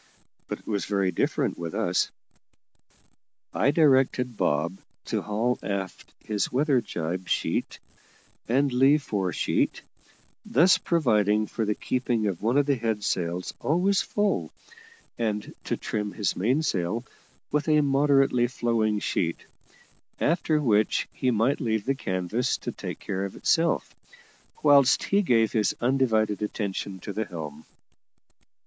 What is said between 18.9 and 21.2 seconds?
sheet; after which